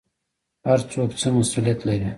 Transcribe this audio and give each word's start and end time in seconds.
هر 0.67 0.79
څوک 0.91 1.09
څه 1.19 1.27
مسوولیت 1.35 1.79
لري؟ 1.87 2.09